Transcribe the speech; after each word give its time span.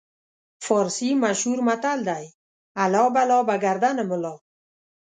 فارسي 0.65 1.09
مشهور 1.23 1.59
متل 1.67 1.99
دی: 2.09 2.25
الله 2.83 3.05
بلا 3.15 3.39
به 3.47 3.55
ګردن 3.63 3.97
ملا. 4.09 4.33